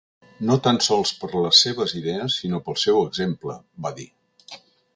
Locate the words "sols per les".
0.85-1.59